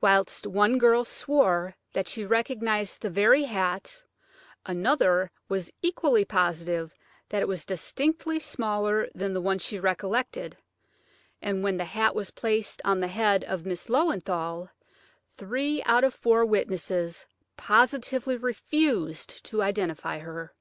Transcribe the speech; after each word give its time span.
Whilst 0.00 0.46
one 0.46 0.78
girl 0.78 1.04
swore 1.04 1.76
that 1.92 2.08
she 2.08 2.24
recognised 2.24 3.02
the 3.02 3.10
very 3.10 3.42
hat, 3.42 4.02
another 4.64 5.30
was 5.46 5.70
equally 5.82 6.24
positive 6.24 6.94
that 7.28 7.42
it 7.42 7.48
was 7.48 7.66
distinctly 7.66 8.38
smaller 8.40 9.08
than 9.14 9.34
the 9.34 9.42
one 9.42 9.58
she 9.58 9.78
recollected, 9.78 10.56
and 11.42 11.62
when 11.62 11.76
the 11.76 11.84
hat 11.84 12.14
was 12.14 12.30
placed 12.30 12.80
on 12.86 13.00
the 13.00 13.08
head 13.08 13.44
of 13.44 13.66
Miss 13.66 13.88
Löwenthal, 13.88 14.70
three 15.28 15.82
out 15.82 16.02
of 16.02 16.12
the 16.14 16.18
four 16.18 16.46
witnesses 16.46 17.26
positively 17.58 18.38
refused 18.38 19.44
to 19.44 19.60
identify 19.60 20.20
her. 20.20 20.54